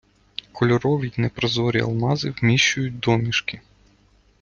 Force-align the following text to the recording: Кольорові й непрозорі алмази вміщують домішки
Кольорові 0.51 1.07
й 1.07 1.21
непрозорі 1.21 1.81
алмази 1.81 2.29
вміщують 2.29 2.99
домішки 2.99 3.61